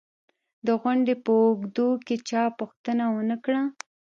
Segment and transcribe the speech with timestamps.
[0.65, 3.61] د غونډې په اوږدو کې چا پوښتنه و نه کړه